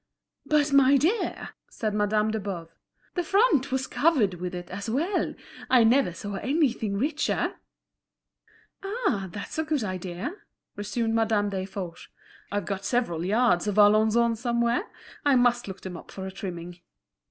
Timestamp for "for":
16.09-16.25